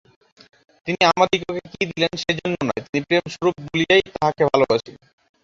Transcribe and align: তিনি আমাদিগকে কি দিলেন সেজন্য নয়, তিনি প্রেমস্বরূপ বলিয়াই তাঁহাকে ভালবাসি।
তিনি 0.87 1.01
আমাদিগকে 1.11 1.61
কি 1.71 1.81
দিলেন 1.89 2.13
সেজন্য 2.23 2.55
নয়, 2.67 2.81
তিনি 2.85 3.03
প্রেমস্বরূপ 3.07 3.55
বলিয়াই 3.65 4.01
তাঁহাকে 4.13 4.43
ভালবাসি। 4.49 4.91